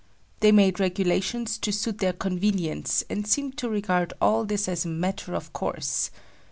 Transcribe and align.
They 0.39 0.51
made 0.51 0.79
regulations 0.79 1.59
to 1.59 1.71
suit 1.71 1.99
their 1.99 2.11
convenience 2.13 3.03
and 3.07 3.27
seemed 3.27 3.55
to 3.57 3.69
regard 3.69 4.13
all 4.19 4.45
this 4.45 4.67
as 4.67 4.83
a 4.83 4.87
matter 4.87 5.35
of 5.35 5.53
course. 5.53 6.09